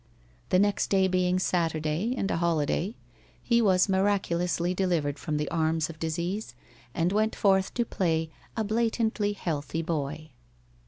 [0.49, 2.95] The next day being Saturday and a holiday,
[3.39, 6.55] he was miraculously delivered from the arms of disease,
[6.95, 10.31] and went forth to play, a blatantly healthy boy.